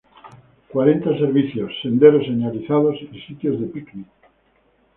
Cuenta 0.69 1.15
servicios, 1.15 1.71
senderos 1.83 2.25
señalizados 2.25 2.95
y 3.13 3.21
sitios 3.21 3.61
de 3.61 3.67
"picnic". 3.67 4.07